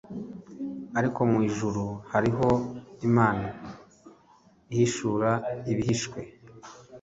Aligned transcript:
ariko 0.99 1.19
mu 1.31 1.39
ijuru 1.49 1.83
hariho 2.11 2.47
Imana 3.07 3.47
ihishura 4.73 5.31
ibihishwe 5.71 6.19